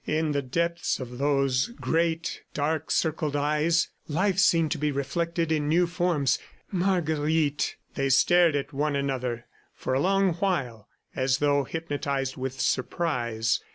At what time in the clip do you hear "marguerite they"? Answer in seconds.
6.71-8.09